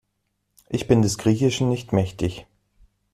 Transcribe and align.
Ich 0.67 0.87
bin 0.87 1.03
des 1.03 1.19
Griechischen 1.19 1.69
nicht 1.69 1.93
mächtig. 1.93 2.47